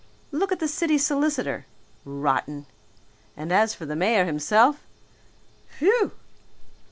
Look 0.31 0.51
at 0.51 0.57
the 0.59 0.67
city 0.67 0.97
solicitor, 0.97 1.67
rotten! 2.05 2.65
And 3.37 3.51
as 3.51 3.75
for 3.75 3.85
the 3.85 3.95
mayor 3.95 4.25
himself 4.25 4.81
phew! 5.77 6.13